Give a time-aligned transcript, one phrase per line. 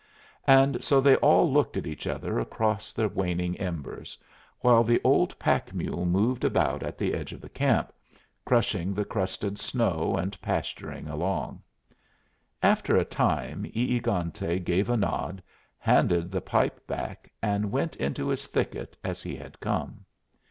[0.47, 4.17] And so they all looked at each other across the waning embers,
[4.61, 7.93] while the old pack mule moved about at the edge of camp,
[8.43, 11.61] crushing the crusted snow and pasturing along.
[12.63, 15.43] After a time E egante gave a nod,
[15.77, 20.03] handed the pipe back, and went into his thicket as he had come.